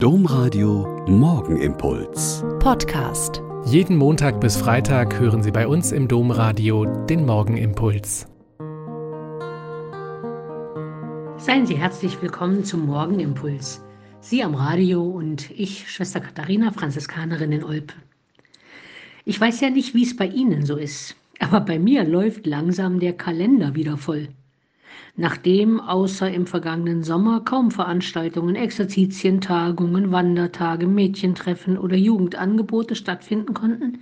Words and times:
Domradio 0.00 1.04
Morgenimpuls. 1.08 2.44
Podcast. 2.60 3.42
Jeden 3.64 3.96
Montag 3.96 4.40
bis 4.40 4.56
Freitag 4.56 5.18
hören 5.18 5.42
Sie 5.42 5.50
bei 5.50 5.66
uns 5.66 5.90
im 5.90 6.06
Domradio 6.06 6.84
den 7.06 7.26
Morgenimpuls. 7.26 8.28
Seien 11.38 11.66
Sie 11.66 11.76
herzlich 11.76 12.22
willkommen 12.22 12.62
zum 12.62 12.86
Morgenimpuls. 12.86 13.82
Sie 14.20 14.44
am 14.44 14.54
Radio 14.54 15.02
und 15.02 15.50
ich, 15.50 15.90
Schwester 15.90 16.20
Katharina, 16.20 16.70
Franziskanerin 16.70 17.50
in 17.50 17.64
Olpe. 17.64 17.94
Ich 19.24 19.40
weiß 19.40 19.60
ja 19.62 19.70
nicht, 19.70 19.94
wie 19.94 20.04
es 20.04 20.16
bei 20.16 20.28
Ihnen 20.28 20.64
so 20.64 20.76
ist, 20.76 21.16
aber 21.40 21.58
bei 21.58 21.80
mir 21.80 22.04
läuft 22.04 22.46
langsam 22.46 23.00
der 23.00 23.14
Kalender 23.14 23.74
wieder 23.74 23.96
voll. 23.96 24.28
Nachdem 25.16 25.80
außer 25.80 26.30
im 26.30 26.46
vergangenen 26.46 27.02
Sommer 27.02 27.40
kaum 27.44 27.70
Veranstaltungen, 27.70 28.54
Exerzitien, 28.54 29.40
Tagungen, 29.40 30.12
Wandertage, 30.12 30.86
Mädchentreffen 30.86 31.76
oder 31.76 31.96
Jugendangebote 31.96 32.94
stattfinden 32.94 33.52
konnten, 33.52 33.98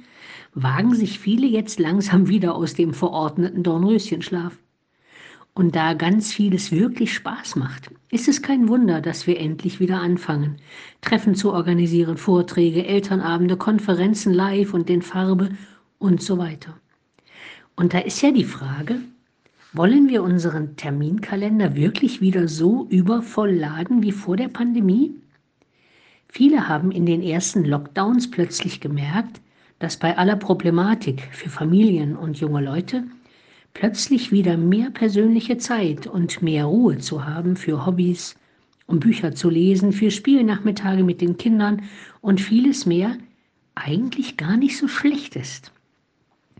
wagen 0.54 0.94
sich 0.94 1.18
viele 1.18 1.46
jetzt 1.46 1.78
langsam 1.78 2.28
wieder 2.28 2.54
aus 2.54 2.74
dem 2.74 2.94
verordneten 2.94 3.62
Dornröschenschlaf. 3.62 4.56
Und 5.54 5.74
da 5.74 5.94
ganz 5.94 6.34
vieles 6.34 6.70
wirklich 6.70 7.14
Spaß 7.14 7.56
macht, 7.56 7.90
ist 8.10 8.28
es 8.28 8.42
kein 8.42 8.68
Wunder, 8.68 9.00
dass 9.00 9.26
wir 9.26 9.40
endlich 9.40 9.80
wieder 9.80 10.02
anfangen, 10.02 10.56
Treffen 11.00 11.34
zu 11.34 11.50
organisieren, 11.50 12.18
Vorträge, 12.18 12.84
Elternabende, 12.84 13.56
Konferenzen 13.56 14.34
live 14.34 14.74
und 14.74 14.90
in 14.90 15.00
Farbe 15.00 15.48
und 15.98 16.20
so 16.20 16.36
weiter. 16.36 16.76
Und 17.74 17.94
da 17.94 18.00
ist 18.00 18.20
ja 18.20 18.32
die 18.32 18.44
Frage, 18.44 19.00
wollen 19.76 20.08
wir 20.08 20.22
unseren 20.22 20.76
Terminkalender 20.76 21.76
wirklich 21.76 22.20
wieder 22.20 22.48
so 22.48 22.86
übervoll 22.88 23.50
laden 23.50 24.02
wie 24.02 24.12
vor 24.12 24.36
der 24.36 24.48
Pandemie? 24.48 25.14
Viele 26.28 26.68
haben 26.68 26.90
in 26.90 27.04
den 27.04 27.22
ersten 27.22 27.64
Lockdowns 27.64 28.30
plötzlich 28.30 28.80
gemerkt, 28.80 29.40
dass 29.78 29.98
bei 29.98 30.16
aller 30.16 30.36
Problematik 30.36 31.28
für 31.32 31.50
Familien 31.50 32.16
und 32.16 32.38
junge 32.38 32.62
Leute 32.62 33.04
plötzlich 33.74 34.32
wieder 34.32 34.56
mehr 34.56 34.90
persönliche 34.90 35.58
Zeit 35.58 36.06
und 36.06 36.40
mehr 36.40 36.64
Ruhe 36.64 36.96
zu 36.98 37.26
haben 37.26 37.56
für 37.56 37.84
Hobbys, 37.84 38.34
um 38.86 39.00
Bücher 39.00 39.34
zu 39.34 39.50
lesen, 39.50 39.92
für 39.92 40.10
Spielnachmittage 40.10 41.04
mit 41.04 41.20
den 41.20 41.36
Kindern 41.36 41.82
und 42.22 42.40
vieles 42.40 42.86
mehr 42.86 43.18
eigentlich 43.74 44.38
gar 44.38 44.56
nicht 44.56 44.78
so 44.78 44.88
schlecht 44.88 45.36
ist. 45.36 45.72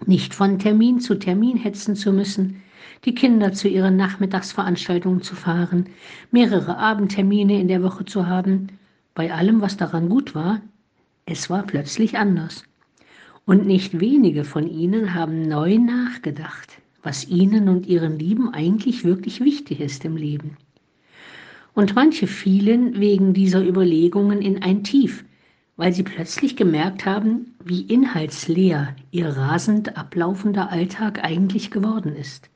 Nicht 0.04 0.34
von 0.34 0.58
Termin 0.58 1.00
zu 1.00 1.14
Termin 1.14 1.56
hetzen 1.56 1.96
zu 1.96 2.12
müssen, 2.12 2.62
die 3.04 3.14
Kinder 3.14 3.52
zu 3.52 3.68
ihren 3.68 3.96
Nachmittagsveranstaltungen 3.96 5.22
zu 5.22 5.34
fahren, 5.34 5.86
mehrere 6.30 6.78
Abendtermine 6.78 7.60
in 7.60 7.68
der 7.68 7.82
Woche 7.82 8.04
zu 8.04 8.26
haben. 8.26 8.68
Bei 9.14 9.32
allem, 9.32 9.60
was 9.60 9.76
daran 9.76 10.08
gut 10.08 10.34
war, 10.34 10.60
es 11.24 11.50
war 11.50 11.62
plötzlich 11.64 12.18
anders. 12.18 12.64
Und 13.44 13.66
nicht 13.66 14.00
wenige 14.00 14.44
von 14.44 14.68
ihnen 14.68 15.14
haben 15.14 15.42
neu 15.42 15.78
nachgedacht, 15.78 16.78
was 17.02 17.28
ihnen 17.28 17.68
und 17.68 17.86
ihren 17.86 18.18
Lieben 18.18 18.52
eigentlich 18.52 19.04
wirklich 19.04 19.40
wichtig 19.40 19.80
ist 19.80 20.04
im 20.04 20.16
Leben. 20.16 20.56
Und 21.74 21.94
manche 21.94 22.26
fielen 22.26 22.98
wegen 22.98 23.34
dieser 23.34 23.62
Überlegungen 23.62 24.40
in 24.40 24.62
ein 24.62 24.82
Tief, 24.82 25.24
weil 25.76 25.92
sie 25.92 26.02
plötzlich 26.02 26.56
gemerkt 26.56 27.04
haben, 27.04 27.54
wie 27.62 27.82
inhaltsleer 27.82 28.96
ihr 29.10 29.28
rasend 29.28 29.96
ablaufender 29.96 30.70
Alltag 30.70 31.22
eigentlich 31.22 31.70
geworden 31.70 32.16
ist. 32.16 32.48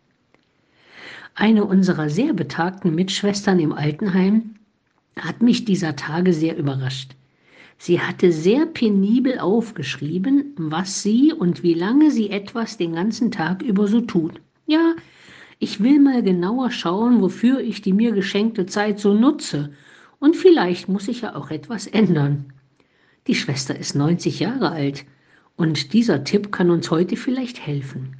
Eine 1.34 1.64
unserer 1.64 2.11
sehr 2.11 2.33
betagten 2.33 2.95
Mitschwestern 2.95 3.61
im 3.61 3.73
Altenheim 3.73 4.55
hat 5.17 5.42
mich 5.42 5.64
dieser 5.64 5.97
Tage 5.97 6.33
sehr 6.33 6.56
überrascht. 6.56 7.12
Sie 7.78 8.00
hatte 8.00 8.31
sehr 8.31 8.67
penibel 8.67 9.39
aufgeschrieben, 9.39 10.53
was 10.56 11.03
sie 11.03 11.33
und 11.33 11.62
wie 11.62 11.75
lange 11.75 12.11
sie 12.11 12.31
etwas 12.31 12.77
den 12.77 12.95
ganzen 12.95 13.31
Tag 13.31 13.62
über 13.62 13.89
so 13.89 14.03
tut. 14.03 14.41
Ja, 14.67 14.95
ich 15.58 15.83
will 15.83 15.98
mal 15.98 16.23
genauer 16.23 16.70
schauen, 16.70 17.23
wofür 17.23 17.61
ich 17.61 17.80
die 17.80 17.92
mir 17.92 18.12
geschenkte 18.12 18.67
Zeit 18.67 18.98
so 18.98 19.14
nutze. 19.14 19.73
Und 20.18 20.36
vielleicht 20.36 20.89
muss 20.89 21.08
ich 21.08 21.23
ja 21.23 21.35
auch 21.35 21.51
etwas 21.51 21.86
ändern. 21.86 22.52
Die 23.27 23.35
Schwester 23.35 23.79
ist 23.79 23.95
90 23.95 24.41
Jahre 24.41 24.70
alt 24.70 25.05
und 25.57 25.92
dieser 25.92 26.24
Tipp 26.24 26.52
kann 26.52 26.70
uns 26.70 26.91
heute 26.91 27.17
vielleicht 27.17 27.67
helfen. 27.67 28.17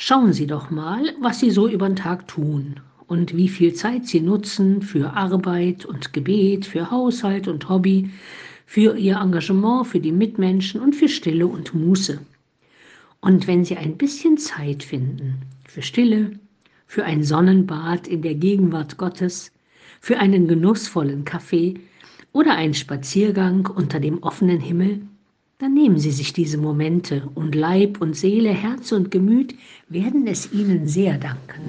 Schauen 0.00 0.32
Sie 0.32 0.46
doch 0.46 0.70
mal, 0.70 1.12
was 1.20 1.40
Sie 1.40 1.50
so 1.50 1.66
über 1.66 1.88
den 1.88 1.96
Tag 1.96 2.28
tun 2.28 2.76
und 3.08 3.36
wie 3.36 3.48
viel 3.48 3.74
Zeit 3.74 4.06
Sie 4.06 4.20
nutzen 4.20 4.80
für 4.80 5.14
Arbeit 5.14 5.84
und 5.86 6.12
Gebet, 6.12 6.66
für 6.66 6.92
Haushalt 6.92 7.48
und 7.48 7.68
Hobby, 7.68 8.08
für 8.64 8.96
Ihr 8.96 9.16
Engagement, 9.16 9.88
für 9.88 9.98
die 9.98 10.12
Mitmenschen 10.12 10.80
und 10.80 10.94
für 10.94 11.08
Stille 11.08 11.48
und 11.48 11.74
Muße. 11.74 12.20
Und 13.22 13.48
wenn 13.48 13.64
Sie 13.64 13.76
ein 13.76 13.96
bisschen 13.96 14.38
Zeit 14.38 14.84
finden 14.84 15.42
für 15.66 15.82
Stille, 15.82 16.38
für 16.86 17.04
ein 17.04 17.24
Sonnenbad 17.24 18.06
in 18.06 18.22
der 18.22 18.36
Gegenwart 18.36 18.98
Gottes, 18.98 19.50
für 20.00 20.20
einen 20.20 20.46
genussvollen 20.46 21.24
Kaffee 21.24 21.74
oder 22.30 22.54
einen 22.54 22.74
Spaziergang 22.74 23.66
unter 23.66 23.98
dem 23.98 24.22
offenen 24.22 24.60
Himmel, 24.60 25.00
dann 25.58 25.74
nehmen 25.74 25.98
Sie 25.98 26.12
sich 26.12 26.32
diese 26.32 26.56
Momente 26.56 27.28
und 27.34 27.54
Leib 27.54 28.00
und 28.00 28.14
Seele, 28.14 28.50
Herz 28.50 28.92
und 28.92 29.10
Gemüt 29.10 29.54
werden 29.88 30.26
es 30.26 30.52
Ihnen 30.52 30.86
sehr 30.86 31.18
danken. 31.18 31.62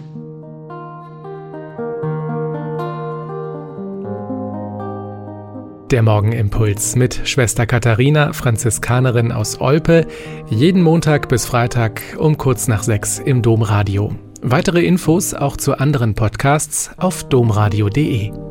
Der 5.90 6.04
Morgenimpuls 6.04 6.96
mit 6.96 7.22
Schwester 7.24 7.66
Katharina, 7.66 8.34
Franziskanerin 8.34 9.32
aus 9.32 9.60
Olpe, 9.60 10.06
jeden 10.48 10.84
Montag 10.84 11.28
bis 11.30 11.48
Freitag 11.48 12.04
um 12.20 12.38
kurz 12.38 12.68
nach 12.68 12.84
sechs 12.84 13.18
im 13.18 13.42
Domradio. 13.42 14.14
Weitere 14.44 14.86
Infos 14.86 15.34
auch 15.34 15.58
zu 15.58 15.80
anderen 15.80 16.14
Podcasts 16.14 16.92
auf 16.98 17.28
domradio.de. 17.28 18.49